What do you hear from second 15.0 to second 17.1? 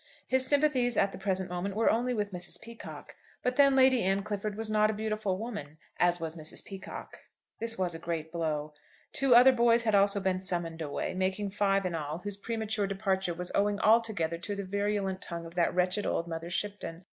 tongue of that wretched old Mother Shipton.